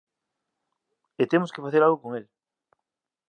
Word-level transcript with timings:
E 1.21 1.23
temos 1.31 1.51
que 1.53 1.63
facer 1.65 1.81
algo 1.83 2.01
con 2.03 2.11
el. 2.19 2.25